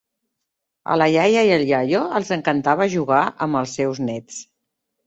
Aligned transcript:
A 0.95 0.97
la 1.01 1.07
iaia 1.17 1.43
i 1.49 1.53
el 1.59 1.67
iaio 1.73 2.01
els 2.21 2.35
encantava 2.39 2.91
jugar 2.99 3.23
amb 3.49 3.65
els 3.65 3.79
seus 3.83 4.07
nets. 4.11 4.43